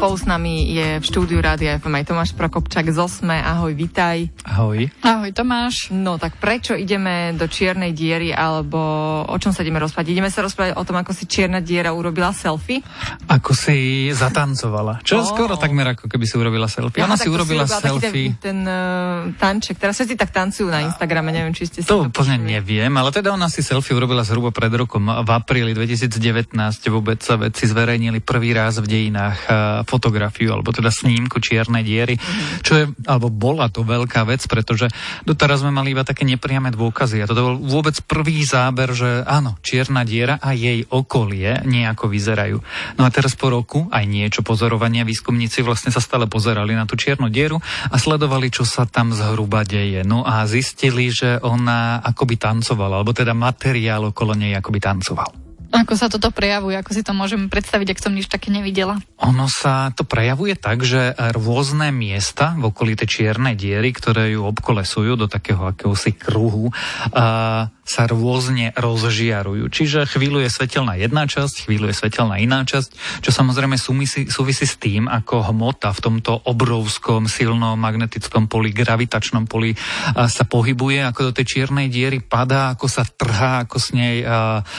[0.00, 3.36] Spolu s nami je v štúdiu Rádia FM aj Tomáš Prokopčak z Osme.
[3.36, 4.32] Ahoj, vitaj.
[4.48, 4.88] Ahoj.
[5.04, 5.92] Ahoj Tomáš.
[5.92, 8.80] No tak prečo ideme do čiernej diery alebo
[9.20, 10.08] o čom sa ideme rozprávať?
[10.08, 12.80] Ideme sa rozprávať o tom, ako si čierna diera urobila selfie?
[13.28, 15.04] Ako si zatancovala.
[15.04, 15.28] Čo Oh.
[15.28, 17.04] skoro takmer ako keby si urobila selfie.
[17.04, 18.26] Ona Aha, si tak to urobila taký selfie.
[18.32, 19.76] ten, ten uh, tanček.
[19.76, 22.56] Teraz všetci tak tancujú na Instagrame, neviem, či ste si To úplne počuli.
[22.56, 25.04] neviem, ale teda ona si selfie urobila zhruba pred rokom.
[25.04, 26.56] V apríli 2019
[26.88, 29.52] vôbec sa vedci zverejnili prvý raz v dejinách eh,
[29.90, 32.14] fotografiu, alebo teda snímku čiernej diery,
[32.62, 34.86] čo je, alebo bola to veľká vec, pretože
[35.26, 37.26] doteraz sme mali iba také nepriame dôkazy.
[37.26, 42.58] A toto bol vôbec prvý záber, že áno, čierna diera a jej okolie nejako vyzerajú.
[42.94, 46.94] No a teraz po roku aj niečo pozorovania výskumníci vlastne sa stále pozerali na tú
[46.94, 47.58] čiernu dieru
[47.90, 50.06] a sledovali, čo sa tam zhruba deje.
[50.06, 55.49] No a zistili, že ona akoby tancovala, alebo teda materiál okolo nej akoby tancoval.
[55.70, 56.74] Ako sa toto prejavuje?
[56.74, 58.98] Ako si to môžem predstaviť, ak som nič také nevidela?
[59.22, 64.50] Ono sa to prejavuje tak, že rôzne miesta v okolí tej čiernej diery, ktoré ju
[64.50, 66.74] obkolesujú do takého akéhosi kruhu,
[67.14, 69.66] a sa rôzne rozžiarujú.
[69.66, 74.62] Čiže chvíľu je svetelná jedna časť, chvíľu je svetelná iná časť, čo samozrejme súvisí, súvisí
[74.62, 79.74] s tým, ako hmota v tomto obrovskom silnom magnetickom poli, gravitačnom poli
[80.14, 84.22] sa pohybuje, ako do tej čiernej diery padá, ako sa trhá, ako s nej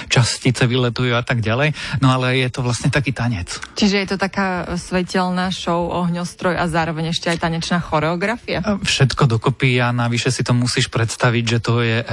[0.08, 1.76] častice vyletujú a tak ďalej.
[2.00, 3.60] No ale je to vlastne taký tanec.
[3.76, 8.64] Čiže je to taká svetelná show, ohňostroj a zároveň ešte aj tanečná choreografia?
[8.64, 12.06] Všetko dokopy a navyše si to musíš predstaviť, že to je e,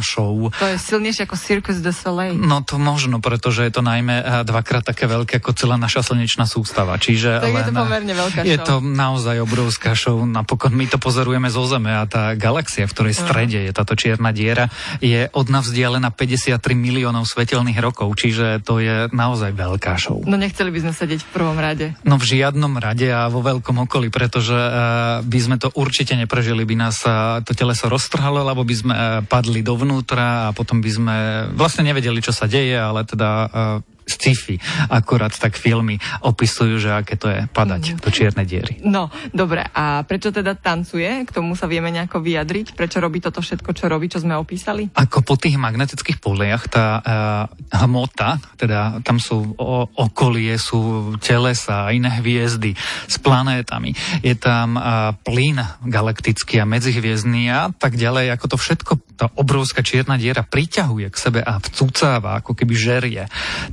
[0.00, 0.48] show.
[0.50, 2.34] To je silnejšie ako Circus du Soleil.
[2.36, 6.48] No to možno, pretože je to najmä e, dvakrát také veľké ako celá naša slnečná
[6.48, 6.96] sústava.
[6.96, 8.66] Čiže Tak je to len, e, pomerne veľká Je show.
[8.66, 10.16] to naozaj obrovská show.
[10.22, 14.30] Napokon my to pozorujeme zo Zeme a tá galaxia, v ktorej strede je táto čierna
[14.30, 20.22] diera, je od nás vzdialená 53 miliónov svetelných rokov, čiže to je naozaj veľká show.
[20.24, 21.92] No nechceli by sme sedieť v prvom rade.
[22.06, 26.62] No v žiadnom rade a vo veľkom okolí, pretože uh, by sme to určite neprežili,
[26.62, 30.90] by nás uh, to teleso roztrhalo, alebo by sme uh, padli dovnútra a potom by
[30.90, 31.16] sme
[31.52, 34.56] vlastne nevedeli, čo sa deje, ale teda uh, sci-fi,
[34.88, 38.74] akurát tak filmy opisujú, že aké to je padať do čiernej diery.
[38.86, 39.66] No, dobre.
[39.74, 41.26] A prečo teda tancuje?
[41.26, 42.78] K tomu sa vieme nejako vyjadriť?
[42.78, 44.94] Prečo robí toto všetko, čo robí, čo sme opísali?
[44.94, 51.90] Ako po tých magnetických poliach tá uh, hmota, teda tam sú o, okolie, sú telesa,
[51.90, 52.78] iné hviezdy
[53.10, 53.90] s planétami.
[54.22, 58.30] Je tam uh, plyn galaktický a medzihviezdny a tak ďalej.
[58.38, 63.24] Ako to všetko, tá obrovská čierna diera priťahuje k sebe a vcúcáva, ako keby žerie.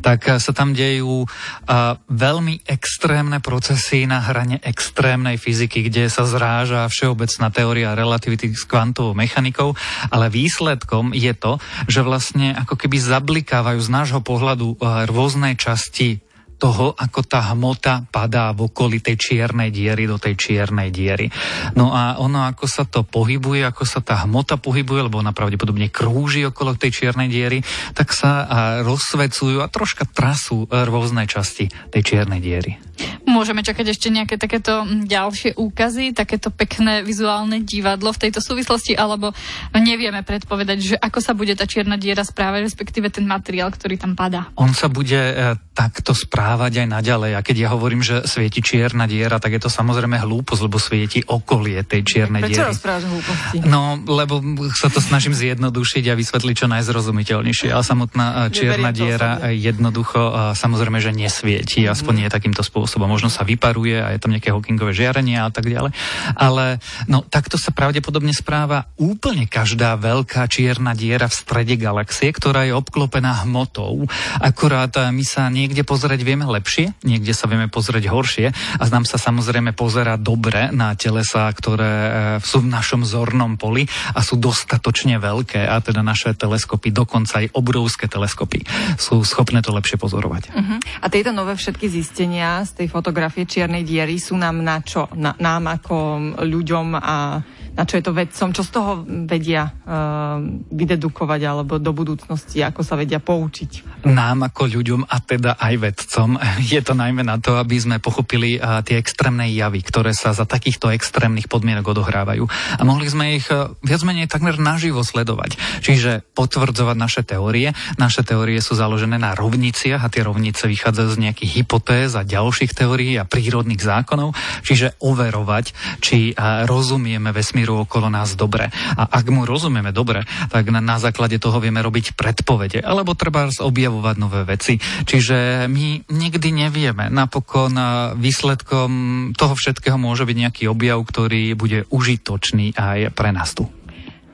[0.02, 6.24] Tak uh, sa tam dejú uh, veľmi extrémne procesy na hrane extrémnej fyziky, kde sa
[6.26, 9.76] zráža všeobecná teória relativity s kvantovou mechanikou,
[10.10, 16.24] ale výsledkom je to, že vlastne ako keby zablikávajú z nášho pohľadu eh, rôzne časti
[16.64, 21.28] toho, ako tá hmota padá v okolí tej čiernej diery do tej čiernej diery.
[21.76, 25.92] No a ono, ako sa to pohybuje, ako sa tá hmota pohybuje, lebo ona pravdepodobne
[25.92, 27.60] krúži okolo tej čiernej diery,
[27.92, 28.48] tak sa
[28.80, 32.80] rozsvecujú a troška trasú e, rôzne časti tej čiernej diery.
[33.24, 38.94] Môžeme čakať ešte nejaké takéto mm, ďalšie úkazy, takéto pekné vizuálne divadlo v tejto súvislosti,
[38.94, 39.34] alebo
[39.74, 44.14] nevieme predpovedať, že ako sa bude tá čierna diera správať, respektíve ten materiál, ktorý tam
[44.14, 44.54] padá.
[44.60, 45.34] On sa bude e,
[45.74, 47.32] takto správať aj naďalej.
[47.34, 51.26] A keď ja hovorím, že svieti čierna diera, tak je to samozrejme hlúposť, lebo svieti
[51.26, 52.74] okolie tej čiernej Prečo diery.
[53.10, 53.58] hlúposti?
[53.66, 54.38] No, lebo
[54.78, 57.74] sa to snažím zjednodušiť a vysvetliť čo najzrozumiteľnejšie.
[57.74, 62.83] Ale samotná e, čierna diera jednoducho e, samozrejme, že nesvieti, aspoň nie takýmto spôsobom.
[63.04, 65.92] Možno sa vyparuje a je tam nejaké Hawkingové žiarenie a tak ďalej.
[66.34, 72.66] Ale no, takto sa pravdepodobne správa úplne každá veľká čierna diera v strede galaxie, ktorá
[72.66, 74.08] je obklopená hmotou.
[74.40, 79.10] Akurát e, my sa niekde pozrieť vieme lepšie, niekde sa vieme pozrieť horšie a nám
[79.10, 82.12] sa samozrejme pozera dobre na telesa, ktoré e,
[82.46, 87.54] sú v našom zornom poli a sú dostatočne veľké a teda naše teleskopy, dokonca aj
[87.58, 88.64] obrovské teleskopy,
[89.02, 90.54] sú schopné to lepšie pozorovať.
[90.54, 90.78] Uh-huh.
[91.02, 95.06] A tieto nové všetky zistenia z tej fotografie čiernej diery sú nám na čo?
[95.14, 95.96] Na, nám ako
[96.42, 97.40] ľuďom a
[97.74, 98.54] na čo je to vedcom?
[98.54, 98.92] Čo z toho
[99.26, 100.38] vedia uh,
[100.70, 104.06] vydedukovať alebo do budúcnosti, ako sa vedia poučiť?
[104.06, 106.38] Nám ako ľuďom a teda aj vedcom
[106.74, 110.46] je to najmä na to, aby sme pochopili a, tie extrémne javy, ktoré sa za
[110.46, 112.46] takýchto extrémnych podmienok odohrávajú.
[112.78, 115.58] A mohli sme ich a, viac menej takmer naživo sledovať.
[115.82, 117.74] Čiže potvrdzovať naše teórie.
[117.98, 122.78] Naše teórie sú založené na rovniciach a tie rovnice vychádzajú z nejakých hypotéz a ďalších
[122.78, 124.38] teórií a prírodných zákonov.
[124.62, 125.74] Čiže overovať,
[126.06, 128.68] či a, rozumieme vesmíru vesmíru okolo nás dobre.
[129.00, 133.48] A ak mu rozumieme dobre, tak na, na základe toho vieme robiť predpovede, alebo treba
[133.48, 134.76] objavovať nové veci.
[135.08, 137.08] Čiže my nikdy nevieme.
[137.08, 137.72] Napokon
[138.20, 138.92] výsledkom
[139.40, 143.72] toho všetkého môže byť nejaký objav, ktorý bude užitočný aj pre nás tu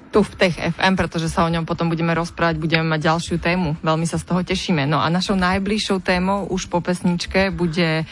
[0.09, 3.77] tu v Tech FM, pretože sa o ňom potom budeme rozprávať, budeme mať ďalšiu tému.
[3.85, 4.89] Veľmi sa z toho tešíme.
[4.89, 8.09] No a našou najbližšou témou už po pesničke bude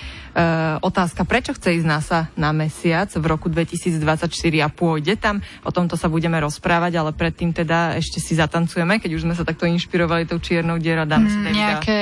[0.82, 4.30] otázka, prečo chce ísť NASA na mesiac v roku 2024
[4.62, 5.42] a pôjde tam.
[5.66, 9.42] O tomto sa budeme rozprávať, ale predtým teda ešte si zatancujeme, keď už sme sa
[9.42, 11.10] takto inšpirovali tou čiernou dierou.
[11.10, 11.98] Dám mm, nejaké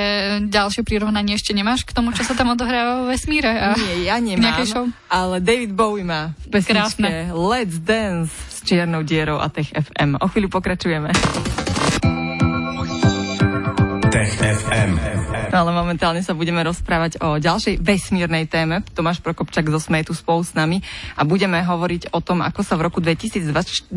[0.52, 3.48] ďalšie prirovnanie ešte nemáš k tomu, čo sa tam odohráva vo vesmíre?
[3.48, 4.68] A Nie, ja nemám,
[5.08, 8.34] ale David Bowie má v pesničke Let's Dance
[8.66, 10.18] čiernou dierou a Tech FM.
[10.18, 11.65] O chvíľu pokračujeme.
[14.06, 15.02] Tech FM.
[15.50, 18.86] Ale momentálne sa budeme rozprávať o ďalšej vesmírnej téme.
[18.94, 20.78] Tomáš Prokopčak zo Smetu spolu s nami
[21.18, 23.90] a budeme hovoriť o tom, ako sa v roku 2024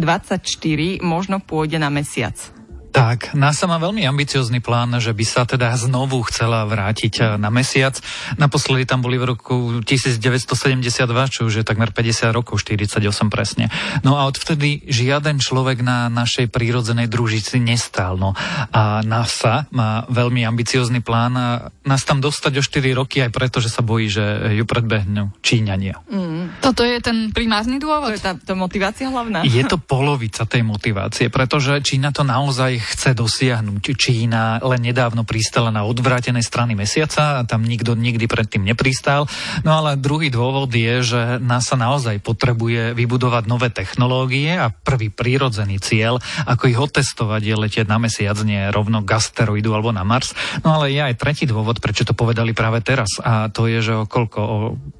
[1.05, 2.58] možno pôjde na mesiac.
[2.89, 7.53] Tak, NASA má veľmi ambiciózny plán, že by sa teda znovu chcela vrátiť eh, na
[7.53, 7.93] mesiac.
[8.41, 13.69] Naposledy tam boli v roku 1972, čo už je takmer 50 rokov, 48 presne.
[14.01, 18.17] No a odvtedy žiaden človek na našej prírodzenej družici nestál.
[18.17, 18.33] No
[18.73, 21.47] a NASA má veľmi ambiciózny plán a
[21.85, 26.01] nás tam dostať o 4 roky aj preto, že sa bojí, že ju predbehnú Číňania.
[26.09, 26.57] Mm.
[26.57, 28.09] Toto je ten primárny dôvod?
[28.09, 29.45] To je tá, tá motivácia hlavná?
[29.45, 33.83] Je to polovica tej motivácie, pretože Čína to naozaj chce dosiahnuť.
[33.99, 39.27] Čína len nedávno pristala na odvrátenej strany mesiaca a tam nikto nikdy predtým nepristal.
[39.67, 45.83] No ale druhý dôvod je, že NASA naozaj potrebuje vybudovať nové technológie a prvý prírodzený
[45.83, 46.17] cieľ,
[46.47, 50.31] ako ich otestovať, je letieť na mesiac, nie rovno k asteroidu alebo na Mars.
[50.63, 53.19] No ale je aj tretí dôvod, prečo to povedali práve teraz.
[53.19, 54.39] A to je, že o koľko?
[54.39, 54.57] O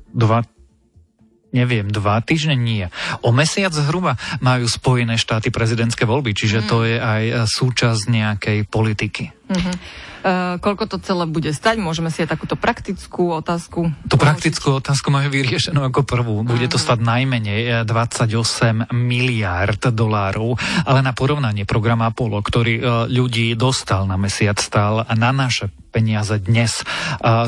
[0.10, 0.42] dva,
[1.56, 2.86] neviem, dva týždne nie.
[3.26, 6.68] O mesiac zhruba majú Spojené štáty prezidentské voľby, čiže mm.
[6.70, 9.39] to je aj súčasť nejakej politiky.
[9.50, 9.76] Mm-hmm.
[10.20, 11.82] Uh, koľko to celé bude stať?
[11.82, 13.90] Môžeme si aj takúto praktickú otázku.
[14.06, 16.46] Tú praktickú otázku majú vyriešenú ako prvú.
[16.46, 23.58] Bude to stať najmenej 28 miliárd dolárov, ale na porovnanie program Apollo, ktorý uh, ľudí
[23.58, 26.86] dostal na mesiac, stal na naše peniaze dnes.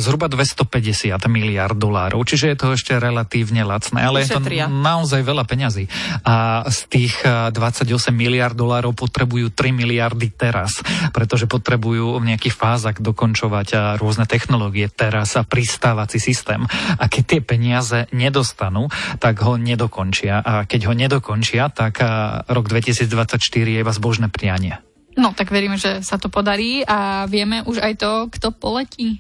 [0.02, 4.66] Zhruba 250 miliard dolárov, čiže je to ešte relatívne lacné, ale Ušetria.
[4.66, 5.86] je to naozaj veľa peňazí.
[6.26, 10.82] A z tých 28 miliard dolárov potrebujú 3 miliardy teraz,
[11.14, 16.64] pretože potrebujú v nejakých fázach dokončovať rôzne technológie teraz a pristávací systém.
[16.96, 18.88] A keď tie peniaze nedostanú,
[19.20, 20.40] tak ho nedokončia.
[20.40, 22.00] A keď ho nedokončia, tak
[22.48, 24.80] rok 2024 je iba zbožné prianie.
[25.12, 29.20] No, tak veríme, že sa to podarí a vieme už aj to, kto poletí.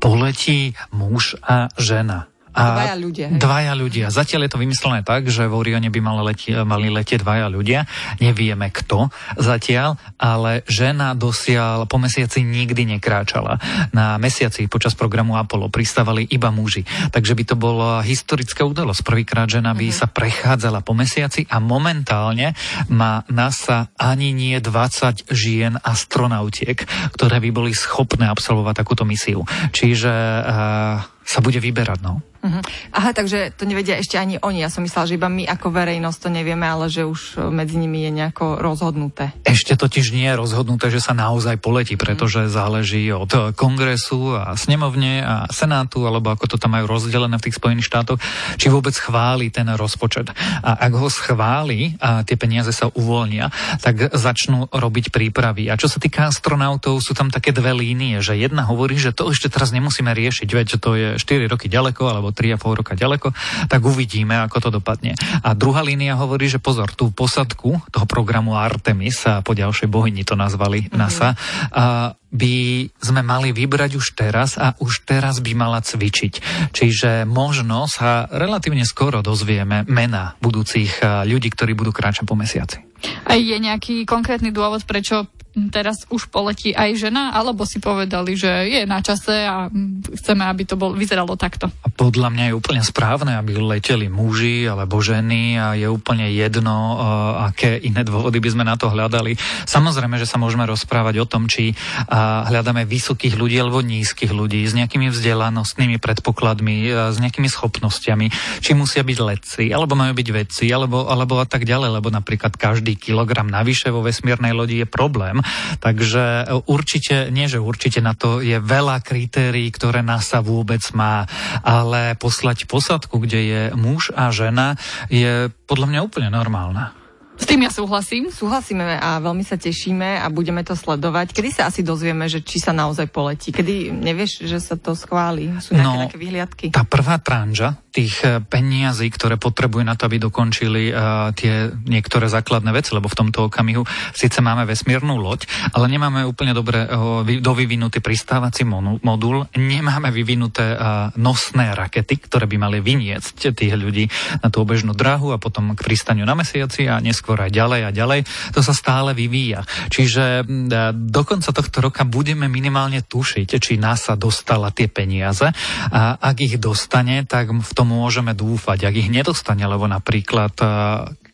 [0.00, 2.32] Poletí muž a žena.
[2.56, 3.26] A dvaja ľudia.
[3.28, 3.36] Hej?
[3.36, 4.06] Dvaja ľudia.
[4.08, 7.84] Zatiaľ je to vymyslené tak, že v Orione by mali, leti, mali letieť dvaja ľudia.
[8.16, 13.60] Nevieme kto zatiaľ, ale žena dosiaľ po mesiaci nikdy nekráčala.
[13.92, 16.88] Na mesiaci počas programu Apollo pristávali iba muži.
[17.12, 19.04] Takže by to bola historická udalosť.
[19.04, 20.00] Prvýkrát žena by mm-hmm.
[20.00, 22.56] sa prechádzala po mesiaci a momentálne
[22.88, 26.80] má NASA ani nie 20 žien astronautiek,
[27.12, 29.44] ktoré by boli schopné absolvovať takúto misiu.
[29.76, 31.98] Čiže uh, sa bude vyberať.
[32.06, 32.22] No.
[32.46, 32.62] Uh-huh.
[32.94, 34.62] Aha, takže to nevedia ešte ani oni.
[34.62, 37.74] Ja som myslela, že iba my ako verejnosť to nevieme, ale že už e, medzi
[37.74, 39.34] nimi je nejako rozhodnuté.
[39.42, 42.54] Ešte totiž nie je rozhodnuté, že sa naozaj poletí, pretože uh-huh.
[42.54, 47.50] záleží od e, kongresu a snemovne a senátu, alebo ako to tam majú rozdelené v
[47.50, 48.22] tých Spojených štátoch,
[48.54, 50.30] či vôbec chváli ten rozpočet.
[50.62, 53.50] A ak ho schváli a tie peniaze sa uvoľnia,
[53.82, 55.66] tak začnú robiť prípravy.
[55.66, 59.34] A čo sa týka astronautov, sú tam také dve línie, že jedna hovorí, že to
[59.34, 63.32] ešte teraz nemusíme riešiť, veď to je 4 roky ďaleko, alebo 3,5 roka ďaleko,
[63.66, 65.16] tak uvidíme, ako to dopadne.
[65.42, 70.22] A druhá línia hovorí, že pozor, tú posadku toho programu Artemis, a po ďalšej bohyni
[70.22, 70.98] to nazvali mm-hmm.
[70.98, 71.34] NASA,
[71.72, 72.56] a by
[73.00, 76.34] sme mali vybrať už teraz a už teraz by mala cvičiť.
[76.74, 82.84] Čiže možno sa relatívne skoro dozvieme mena budúcich ľudí, ktorí budú kráčať po mesiaci.
[83.24, 85.28] A je nejaký konkrétny dôvod, prečo
[85.72, 89.72] teraz už poletí aj žena, alebo si povedali, že je na čase a
[90.12, 91.72] chceme, aby to bol, vyzeralo takto?
[91.96, 97.48] Podľa mňa je úplne správne, aby leteli muži alebo ženy a je úplne jedno, uh,
[97.48, 99.40] aké iné dôvody by sme na to hľadali.
[99.64, 104.60] Samozrejme, že sa môžeme rozprávať o tom, či uh, hľadáme vysokých ľudí alebo nízkych ľudí
[104.68, 110.28] s nejakými vzdelanostnými predpokladmi, uh, s nejakými schopnosťami, či musia byť letci, alebo majú byť
[110.28, 114.86] vedci, alebo, alebo a tak ďalej, lebo napríklad každý kilogram navyše vo vesmírnej lodi je
[114.88, 115.45] problém
[115.80, 121.26] Takže určite, nie že určite na to je veľa kritérií, ktoré NASA vôbec má,
[121.62, 124.78] ale poslať posadku, kde je muž a žena,
[125.10, 126.96] je podľa mňa úplne normálna.
[127.36, 128.32] S tým ja súhlasím.
[128.32, 131.36] Súhlasíme a veľmi sa tešíme a budeme to sledovať.
[131.36, 133.52] Kedy sa asi dozvieme, že či sa naozaj poletí?
[133.52, 135.52] Kedy nevieš, že sa to schváli?
[135.60, 136.66] Sú nejaké, no, nejaké vyhliadky?
[136.72, 142.28] Tá prvá tranža tých eh, peniazí, ktoré potrebujú na to, aby dokončili uh, tie niektoré
[142.28, 147.24] základné veci, lebo v tomto okamihu síce máme vesmírnu loď, ale nemáme úplne dobre uh,
[147.24, 150.76] dovyvinutý pristávací modul, nemáme vyvinuté
[151.16, 154.10] nosné rakety, ktoré by mali vyniecť tých ľudí
[154.42, 157.90] na tú obežnú drahu a potom k pristaniu na mesiaci a neskôr aj ďalej a
[157.94, 158.20] ďalej.
[158.52, 159.62] To sa stále vyvíja.
[159.88, 160.46] Čiže
[160.92, 165.46] do konca tohto roka budeme minimálne tušiť, či NASA dostala tie peniaze
[165.92, 168.90] a ak ich dostane, tak v tom môžeme dúfať.
[168.90, 170.58] Ak ich nedostane, lebo napríklad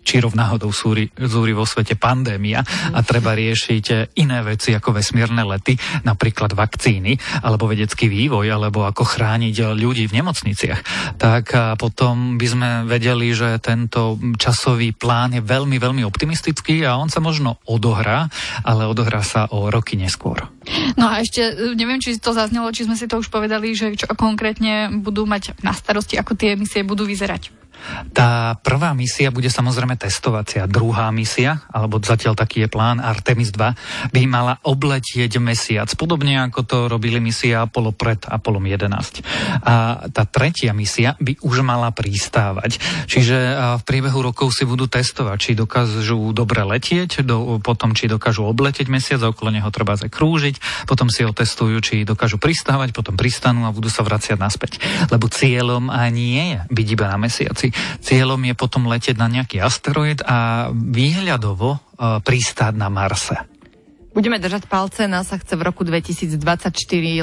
[0.02, 5.78] či rovnáhodou súri, zúri vo svete pandémia a treba riešiť iné veci ako vesmírne lety,
[6.02, 10.80] napríklad vakcíny, alebo vedecký vývoj, alebo ako chrániť ľudí v nemocniciach,
[11.16, 17.08] tak potom by sme vedeli, že tento časový plán je veľmi, veľmi optimistický a on
[17.08, 18.26] sa možno odohrá,
[18.66, 20.50] ale odohrá sa o roky neskôr.
[20.94, 23.94] No a ešte, e, neviem, či to zaznelo, či sme si to už povedali, že
[23.98, 27.61] čo konkrétne budú mať na starosti, ako tie misie budú vyzerať.
[28.12, 30.70] Tá prvá misia bude samozrejme testovacia.
[30.70, 36.60] Druhá misia, alebo zatiaľ taký je plán Artemis 2, by mala obletieť mesiac, podobne ako
[36.62, 39.22] to robili misia Apollo pred Apollom 11.
[39.66, 42.78] A tá tretia misia by už mala pristávať.
[43.10, 43.36] Čiže
[43.80, 48.86] v priebehu rokov si budú testovať, či dokážu dobre letieť, do, potom či dokážu obletieť
[48.88, 53.68] mesiac a okolo neho treba krúžiť, potom si ho testujú, či dokážu pristávať, potom pristanú
[53.68, 54.80] a budú sa vraciať naspäť.
[55.12, 57.71] Lebo cieľom nie je byť iba na mesiaci.
[58.00, 61.78] Cieľom je potom letieť na nejaký asteroid a výhľadovo e,
[62.22, 63.52] pristáť na Marse.
[64.12, 66.36] Budeme držať palce, NASA chce v roku 2024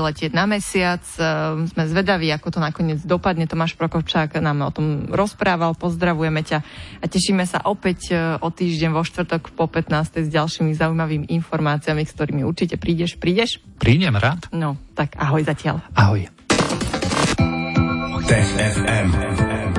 [0.10, 1.06] letieť na mesiac.
[1.22, 1.22] E,
[1.70, 3.46] sme zvedaví, ako to nakoniec dopadne.
[3.46, 5.78] Tomáš Prokovčák nám o tom rozprával.
[5.78, 6.66] Pozdravujeme ťa
[6.98, 10.26] a tešíme sa opäť e, o týždeň vo štvrtok po 15.
[10.26, 13.22] s ďalšími zaujímavými informáciami, s ktorými určite prídeš.
[13.22, 13.62] Prídeš?
[13.78, 14.50] Prídem rád.
[14.50, 15.86] No, tak ahoj zatiaľ.
[15.94, 16.26] Ahoj.
[18.26, 19.79] Tech FM.